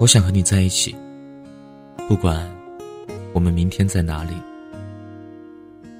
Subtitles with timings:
[0.00, 0.94] 我想和你在一起，
[2.08, 2.48] 不管
[3.32, 4.30] 我们明天在哪里，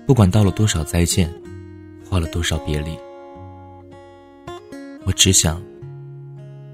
[0.07, 1.29] 不管到了多少再见，
[2.09, 2.97] 花了多少别离，
[5.05, 5.61] 我只想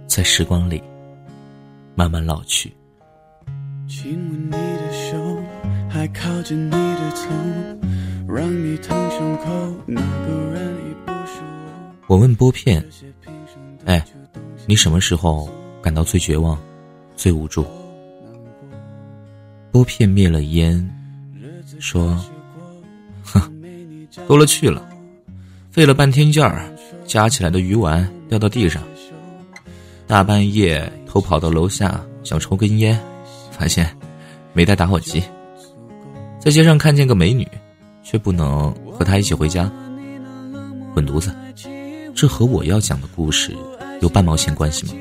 [0.06, 0.82] 在时光里
[1.94, 2.70] 慢慢老去。
[3.88, 5.42] 亲吻你的手，
[5.88, 12.04] 还靠着你的头，让你疼胸口，那个人已不是我。
[12.08, 12.84] 我问拨片，
[13.86, 14.04] 哎，
[14.66, 15.48] 你什么时候
[15.80, 16.58] 感到最绝望？
[17.16, 17.66] 最无助。
[19.70, 20.88] 拨片灭了烟，
[21.80, 22.16] 说
[23.24, 23.40] ：“哼，
[24.28, 24.88] 多了去了，
[25.70, 26.72] 费了半天劲儿，
[27.06, 28.82] 夹起来的鱼丸掉到地上。
[30.06, 32.98] 大半夜偷跑到楼下想抽根烟，
[33.50, 33.90] 发现
[34.52, 35.22] 没带打火机。
[36.38, 37.48] 在街上看见个美女，
[38.02, 39.70] 却不能和她一起回家。
[40.92, 41.34] 滚犊子！
[42.14, 43.52] 这和我要讲的故事
[44.00, 44.92] 有半毛钱关系吗？”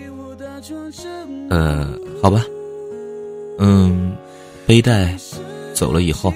[1.52, 1.94] 呃，
[2.24, 2.42] 好吧，
[3.60, 4.16] 嗯，
[4.66, 5.14] 背带
[5.74, 6.34] 走了以后，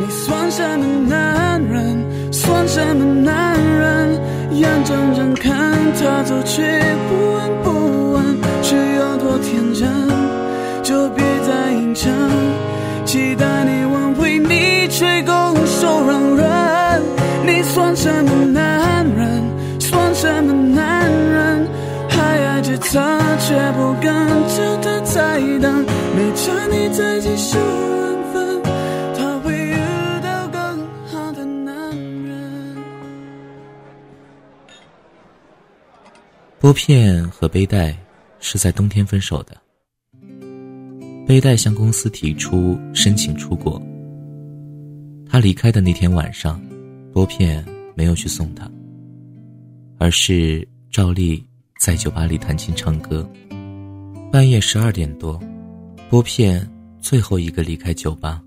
[0.00, 2.32] 你算什么男人？
[2.32, 4.20] 算什么男人？
[4.50, 6.60] 眼睁睁看他走去，
[7.08, 8.24] 不闻不问，
[8.64, 9.88] 是有多天真？
[10.82, 12.12] 就别再硬撑，
[13.04, 15.32] 期待你吻，为你吹拱
[15.64, 17.02] 手让人。
[17.46, 19.40] 你算什么男人？
[19.78, 21.01] 算什么男人？
[22.78, 24.12] 他，却不跟
[24.48, 25.84] 着他再等。
[26.14, 27.56] 没差你再继续，
[36.60, 37.92] 拨片和背带
[38.38, 39.56] 是在冬天分手的。
[41.26, 43.82] 背带向公司提出申请出国。
[45.28, 46.62] 他离开的那天晚上，
[47.12, 47.64] 拨片
[47.96, 48.70] 没有去送他，
[49.98, 51.44] 而是照例。
[51.82, 53.28] 在酒吧里弹琴唱歌，
[54.30, 55.36] 半夜十二点多，
[56.08, 56.64] 拨片
[57.00, 58.40] 最后一个离开酒吧。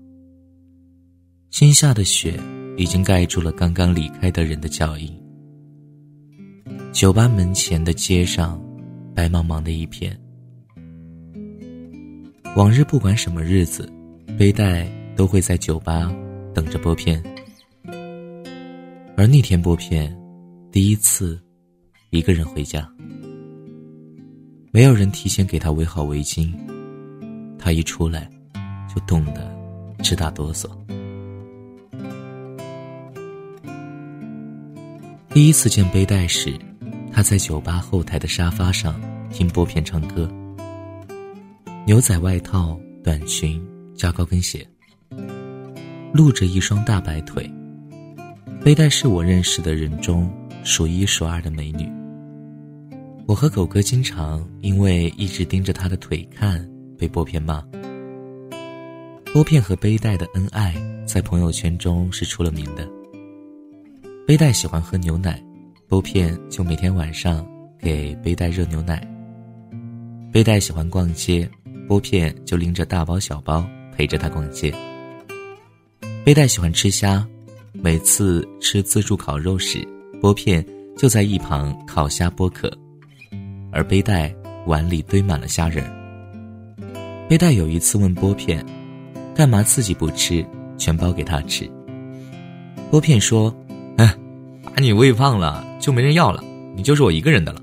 [1.50, 2.40] 新下的雪
[2.78, 5.14] 已经盖住了刚刚离开的人的脚印。
[6.94, 8.58] 酒吧门前的街上，
[9.14, 10.18] 白茫茫的一片。
[12.56, 13.86] 往日不管什么日子，
[14.38, 16.10] 背带都会在酒吧
[16.54, 17.22] 等着拨片，
[19.14, 20.10] 而那天拨片
[20.72, 21.38] 第一次
[22.08, 22.90] 一个人回家。
[24.76, 26.52] 没有人提前给他围好围巾，
[27.58, 28.28] 他一出来，
[28.94, 29.50] 就冻得
[30.02, 30.68] 直打哆嗦。
[35.30, 36.52] 第一次见背带时，
[37.10, 39.00] 他在酒吧后台的沙发上
[39.30, 40.30] 听拨片唱歌，
[41.86, 43.58] 牛仔外套、短裙
[43.94, 44.68] 加高跟鞋，
[46.12, 47.50] 露着一双大白腿。
[48.62, 50.30] 背带是我认识的人中
[50.64, 51.90] 数一数二的美女。
[53.26, 56.64] 我和狗哥经常因为一直盯着他的腿看，
[56.96, 57.60] 被拨片骂。
[59.32, 62.88] 拨片和背带的恩爱在朋友圈中是出了名的。
[64.28, 65.42] 背带喜欢喝牛奶，
[65.88, 67.44] 拨片就每天晚上
[67.80, 69.04] 给背带热牛奶。
[70.32, 71.50] 背带喜欢逛街，
[71.88, 74.72] 拨片就拎着大包小包陪着他逛街。
[76.24, 77.26] 背带喜欢吃虾，
[77.72, 79.84] 每次吃自助烤肉时，
[80.20, 80.64] 拨片
[80.96, 82.72] 就在一旁烤虾剥壳。
[83.76, 85.84] 而背带碗里堆满了虾仁。
[87.28, 88.64] 背带有一次问波片
[89.36, 90.42] ：“干嘛自己不吃，
[90.78, 91.70] 全包给他吃？”
[92.90, 93.54] 波片说
[93.98, 94.16] ：“哎，
[94.64, 96.42] 把你喂胖了，就没人要了，
[96.74, 97.60] 你就是我一个人的了。”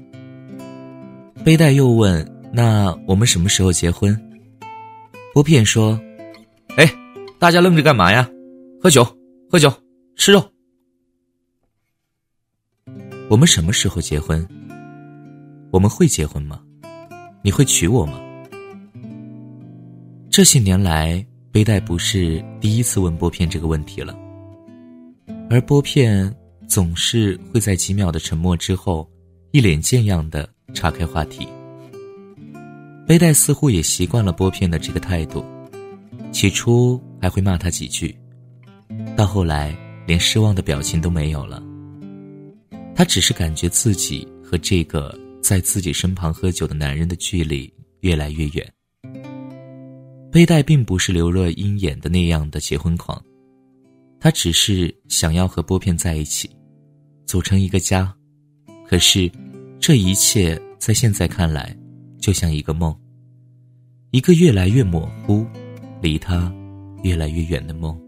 [1.43, 2.23] 背带又问
[2.53, 4.15] ：“那我们什么时候结婚？”
[5.33, 5.99] 波片说
[6.77, 6.87] ：“哎，
[7.39, 8.29] 大家愣着干嘛呀？
[8.79, 9.03] 喝酒，
[9.49, 9.73] 喝酒，
[10.15, 10.47] 吃肉。
[13.29, 14.47] 我们什么时候结婚？”
[15.73, 16.61] 我们会结婚吗？
[17.41, 18.21] 你会娶我吗？
[20.29, 24.15] 这些年来，背带不是第一次问拨片这个问题了，
[25.49, 26.31] 而拨片
[26.67, 29.09] 总是会在几秒的沉默之后，
[29.49, 31.47] 一脸贱样的岔开话题。
[33.07, 35.43] 背带似乎也习惯了拨片的这个态度，
[36.31, 38.15] 起初还会骂他几句，
[39.15, 39.75] 到后来
[40.05, 41.63] 连失望的表情都没有了。
[42.93, 45.17] 他只是感觉自己和这个。
[45.43, 48.73] 在自己身旁喝酒的男人的距离越来越远。
[50.31, 53.21] 背带并不是刘若英演的那样的结婚狂，
[54.19, 56.49] 他只是想要和拨片在一起，
[57.27, 58.11] 组成一个家。
[58.87, 59.29] 可是，
[59.79, 61.75] 这一切在现在看来，
[62.19, 62.97] 就像一个梦，
[64.11, 65.45] 一个越来越模糊，
[66.01, 66.51] 离他
[67.03, 67.99] 越来越远的梦。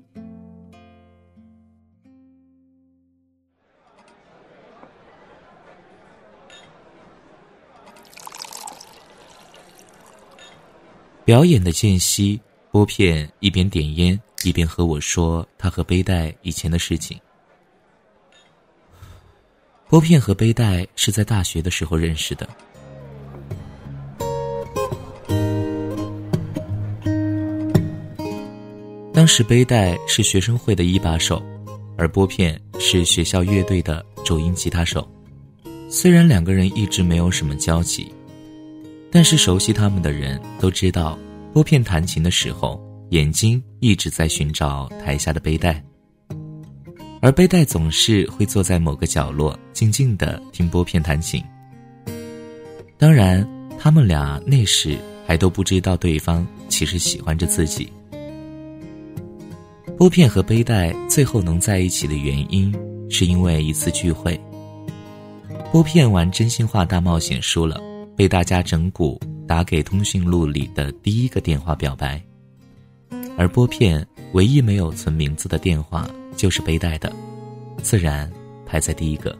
[11.25, 12.39] 表演的间隙，
[12.71, 17.19] 拨片一边点烟一边和我说他和背带以前的事情。
[19.89, 22.47] 拨片和背带是在大学的时候认识的。
[29.11, 31.41] 当时背带是学生会的一把手，
[31.97, 35.09] 而拨片是学校乐队的主音吉他手。
[35.89, 38.13] 虽然两个人一直没有什么交集。
[39.15, 41.17] 但是熟悉他们的人都知道，
[41.53, 42.77] 拨片弹琴的时候，
[43.11, 45.81] 眼睛一直在寻找台下的背带，
[47.21, 51.41] 而背带总是会坐在某个角落，静静的听拨片弹琴。
[52.97, 53.47] 当然，
[53.79, 57.89] 他们俩那时还都不知道对方其实喜欢着自己。
[59.97, 62.69] 拨片和背带最后能在一起的原因，
[63.09, 64.37] 是因为一次聚会，
[65.71, 67.81] 拨片玩真心话大冒险输了。
[68.15, 72.21] 被大家整蛊，打给通讯录里的第一个电话表白，
[73.37, 77.11] 而拨片唯一没有存名字的电话就是背带的，
[77.81, 78.31] 自然
[78.65, 79.37] 排在第一个。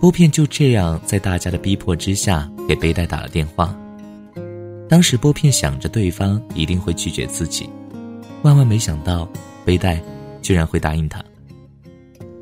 [0.00, 3.72] 拨片就这样在大家的逼迫之下给背带打了电话。
[4.88, 7.70] 当时拨片想着对方一定会拒绝自己，
[8.42, 9.28] 万万没想到
[9.64, 10.02] 背带
[10.42, 11.22] 居然会答应他。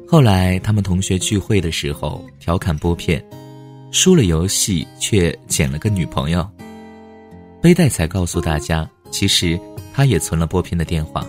[0.06, 3.22] 后来他们同学聚会的时候调侃拨片。
[3.90, 6.48] 输了游戏却捡了个女朋友，
[7.60, 9.58] 背带才告诉大家，其实
[9.94, 11.26] 他也存了拨片的电话。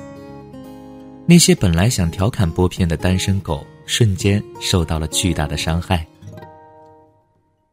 [1.25, 6.06] 那些本来想调侃拨片的单身狗，瞬间受到了巨大的伤害。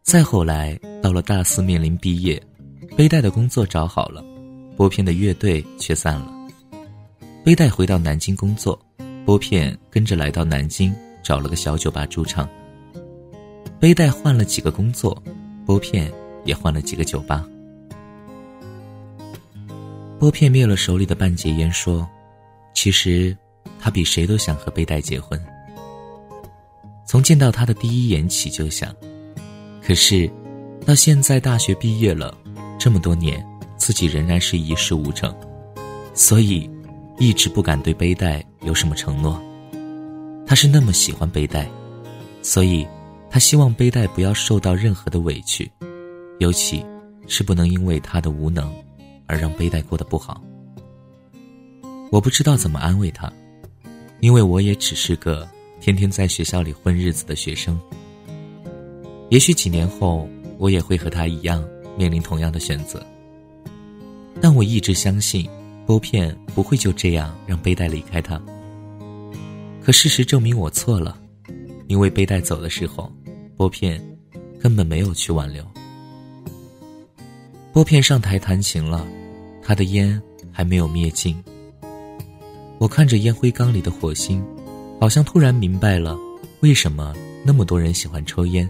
[0.02, 2.40] 再后来，到了大四面临毕业，
[2.96, 4.24] 背带的工作找好了，
[4.76, 6.32] 拨片的乐队却散了。
[7.44, 8.78] 背带回到南京工作，
[9.24, 12.48] 拨片跟着来到南京，找了个小酒吧驻唱。
[13.78, 15.23] 背带换了几个工作，
[15.67, 16.11] 拨片
[16.44, 17.46] 也换了几个酒吧。
[20.19, 22.08] 拨片灭了手里的半截烟，说
[22.73, 23.37] ：“其实，
[23.78, 25.38] 他比谁都想和背带结婚。
[27.05, 28.96] 从见到他的第一眼起就想，
[29.82, 30.29] 可是，
[30.87, 32.37] 到现在大学毕业了，
[32.79, 33.46] 这么多年，
[33.76, 35.32] 自己仍然是一事无成，
[36.14, 36.69] 所以，
[37.19, 39.40] 一直不敢对背带有什么承诺。
[40.46, 41.69] 他是那么喜欢背带，
[42.40, 42.87] 所以。”
[43.36, 45.70] 他希望背带不要受到任何的委屈，
[46.38, 46.82] 尤其
[47.26, 48.74] 是不能因为他的无能
[49.26, 50.42] 而让背带过得不好。
[52.10, 53.30] 我不知道怎么安慰他，
[54.20, 55.46] 因为我也只是个
[55.82, 57.78] 天天在学校里混日子的学生。
[59.28, 61.62] 也许几年后我也会和他一样
[61.94, 63.04] 面临同样的选择，
[64.40, 65.46] 但我一直相信，
[65.84, 68.40] 拨片不会就这样让背带离开他。
[69.84, 71.18] 可事实证明我错了。
[71.88, 73.08] 因为背带走的时候，
[73.56, 74.00] 拨片
[74.61, 75.64] 根本没有去挽留。
[77.73, 79.06] 拨片上台弹琴了，
[79.62, 80.20] 他的烟
[80.53, 81.37] 还没有灭尽。
[82.79, 84.44] 我看着烟灰缸里的火星，
[85.00, 86.19] 好像突然明白了
[86.61, 87.14] 为什么
[87.44, 88.69] 那么多人喜欢抽烟。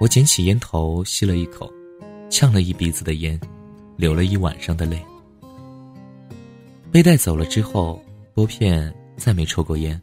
[0.00, 1.70] 我捡起烟头吸了一口，
[2.30, 3.38] 呛了一鼻子的烟，
[3.96, 5.02] 流了一晚上的泪。
[6.90, 8.02] 被带走了之后，
[8.34, 10.00] 拨片再没抽过烟。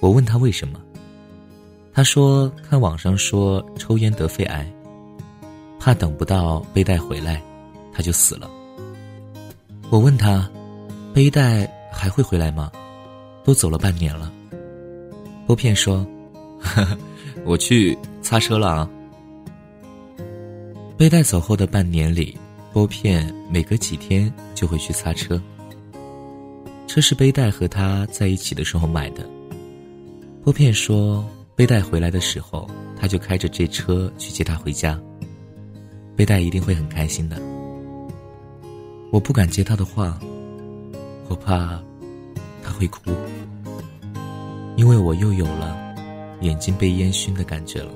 [0.00, 0.80] 我问他为什么，
[1.98, 4.64] 他说看网上说抽烟得肺癌，
[5.80, 7.42] 怕等不到背带回来，
[7.92, 8.48] 他就死了。
[9.90, 10.48] 我问他，
[11.12, 12.70] 背带还会回来吗？
[13.42, 14.32] 都走了半年了。
[15.44, 16.06] 拨片说，
[17.44, 18.88] 我去擦车了啊。
[20.96, 22.38] 背带走后的半年里，
[22.72, 25.42] 拨片每隔几天就会去擦车。
[26.86, 29.28] 车是背带和他在一起的时候买的。
[30.44, 34.96] 拨片说：“背带回来的时候，他就开着这车去接他回家。
[36.14, 37.36] 背带一定会很开心的。
[39.10, 40.20] 我不敢接他的话，
[41.26, 41.82] 我怕
[42.62, 43.10] 他会哭，
[44.76, 45.76] 因为我又有了
[46.42, 47.90] 眼睛被烟熏的感觉了。”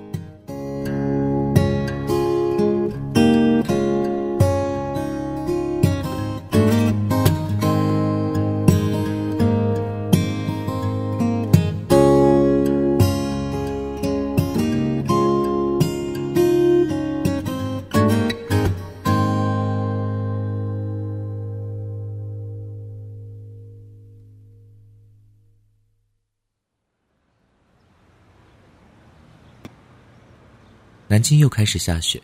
[31.13, 32.19] 南京又开始下雪，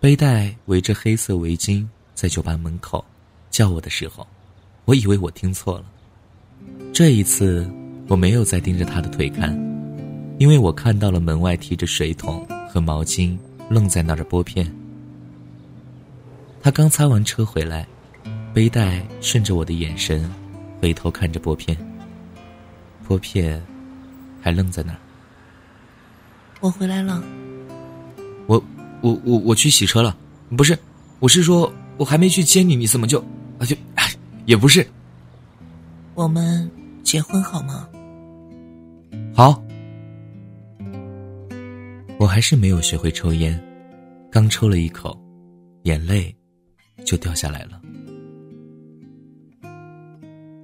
[0.00, 3.04] 背带围着黑色围巾在酒吧门口
[3.52, 4.26] 叫我的时候，
[4.84, 5.84] 我以为我听错了。
[6.92, 7.70] 这一次
[8.08, 9.52] 我没有再盯着他的腿看，
[10.40, 13.38] 因为我看到了门外提着水桶和毛巾
[13.70, 14.68] 愣在那儿的拨片。
[16.60, 17.86] 他刚擦完车回来，
[18.52, 20.28] 背带顺着我的眼神，
[20.80, 21.78] 回头看着拨片。
[23.06, 23.64] 拨片
[24.42, 24.98] 还愣在那儿。
[26.58, 27.22] 我回来了。
[28.46, 28.62] 我
[29.00, 30.16] 我我我去洗车了，
[30.56, 30.78] 不是，
[31.20, 33.18] 我是说我还没去接你，你怎么就
[33.58, 33.76] 啊就，
[34.46, 34.86] 也不是。
[36.14, 36.70] 我们
[37.02, 37.88] 结婚好吗？
[39.34, 39.62] 好。
[42.16, 43.60] 我还是没有学会抽烟，
[44.30, 45.18] 刚抽了一口，
[45.82, 46.34] 眼泪
[47.04, 47.80] 就掉下来了。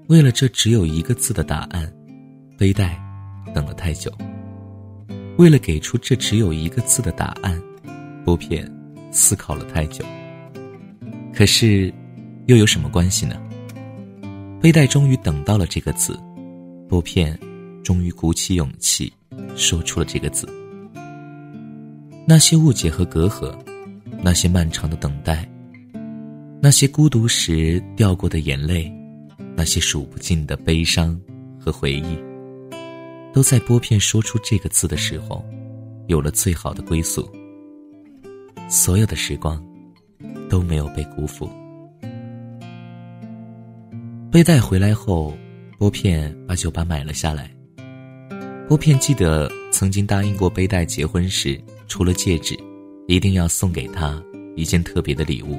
[0.06, 1.92] 为了这只有一个字的答案，
[2.56, 2.98] 背带
[3.52, 4.12] 等了太久。
[5.38, 7.60] 为了给出这只有一个字的答案，
[8.24, 8.70] 拨片
[9.10, 10.04] 思考了太久。
[11.32, 11.92] 可是，
[12.46, 13.40] 又有什么关系呢？
[14.60, 16.18] 背带终于等到了这个字，
[16.88, 17.38] 拨片
[17.82, 19.10] 终于鼓起勇气
[19.56, 20.46] 说出了这个字。
[22.26, 23.56] 那些误解和隔阂，
[24.22, 25.48] 那些漫长的等待，
[26.60, 28.92] 那些孤独时掉过的眼泪，
[29.56, 31.18] 那些数不尽的悲伤
[31.58, 32.18] 和回忆，
[33.32, 35.44] 都在拨片说出这个字的时候，
[36.06, 37.26] 有了最好的归宿。
[38.70, 39.60] 所有的时光
[40.48, 41.50] 都没有被辜负。
[44.30, 45.36] 背带回来后，
[45.76, 47.50] 拨片把酒吧买了下来。
[48.68, 51.60] 拨片记得曾经答应过背带结婚时。
[51.88, 52.56] 除了戒指，
[53.08, 54.22] 一定要送给他
[54.54, 55.58] 一件特别的礼物。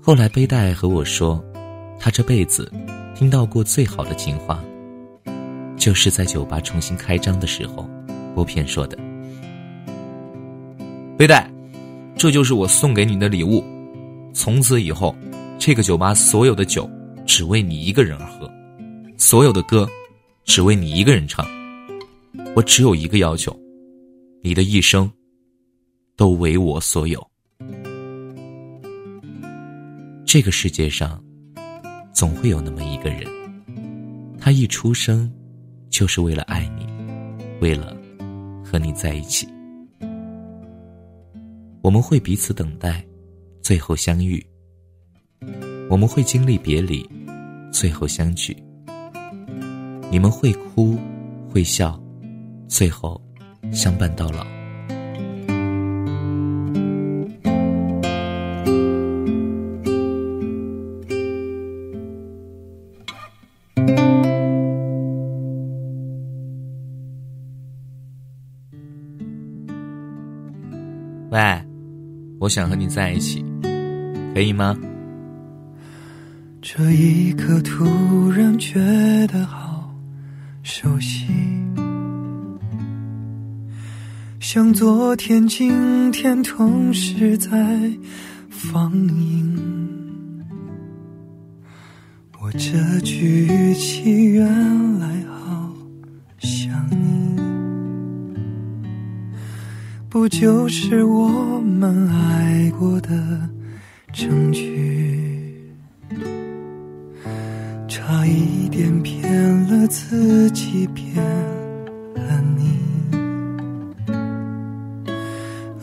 [0.00, 1.44] 后来背带和我说，
[1.98, 2.72] 他这辈子
[3.14, 4.64] 听到过最好的情话，
[5.76, 7.86] 就是在酒吧重新开张的时候，
[8.34, 9.09] 拨片说的。
[11.20, 11.52] 背带，
[12.16, 13.62] 这就是我送给你的礼物。
[14.32, 15.14] 从此以后，
[15.58, 16.88] 这个酒吧所有的酒
[17.26, 18.50] 只为你一个人而喝，
[19.18, 19.86] 所有的歌
[20.46, 21.46] 只为你一个人唱。
[22.56, 23.54] 我只有一个要求。
[24.42, 25.12] 你的一生，
[26.16, 27.22] 都为我所有。
[30.24, 31.22] 这个世界上，
[32.14, 33.26] 总会有那么一个人，
[34.40, 35.30] 他一出生，
[35.90, 36.86] 就是为了爱你，
[37.60, 37.94] 为了
[38.64, 39.46] 和你在一起。
[41.82, 43.04] 我们会彼此等待，
[43.62, 44.38] 最后相遇；
[45.88, 47.08] 我们会经历别离，
[47.72, 48.56] 最后相聚。
[50.10, 50.98] 你们会哭，
[51.48, 52.00] 会笑，
[52.68, 53.20] 最后。
[53.72, 54.59] 相伴到老。
[72.50, 73.44] 想和你在一起，
[74.34, 74.76] 可以吗？
[76.60, 78.78] 这一刻突然觉
[79.28, 79.94] 得好
[80.64, 81.26] 熟悉。
[84.40, 87.48] 像昨天、今天同时在
[88.48, 89.56] 放映，
[92.40, 95.06] 我这句语气原来
[100.10, 103.10] 不就是我们爱过的
[104.12, 105.54] 证据？
[107.86, 109.32] 差一点骗
[109.68, 111.24] 了自己，骗
[112.16, 112.76] 了你。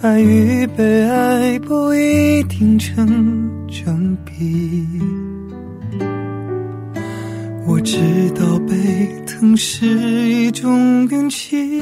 [0.01, 4.85] 爱与被爱不一定成正比，
[7.65, 7.97] 我知
[8.35, 11.81] 道被疼是一种运气，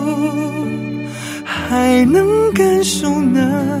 [1.71, 3.80] 还能感受呢。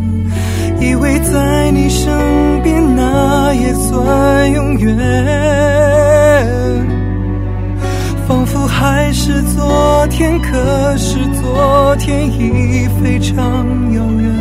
[1.01, 4.95] 以为在你身边，那也算永远。
[8.27, 13.35] 仿佛还是昨天，可是昨天已非常
[13.95, 14.31] 遥远。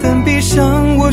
[0.00, 1.05] 但闭上我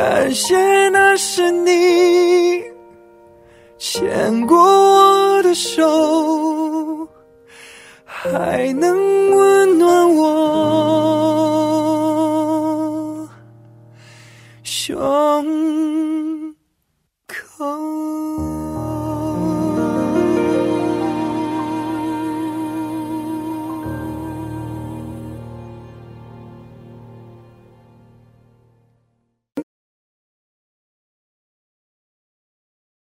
[0.00, 0.56] 感谢
[0.88, 2.64] 那是你
[3.76, 7.06] 牵过我的手，
[8.06, 10.26] 还能温暖我
[14.62, 15.59] 胸。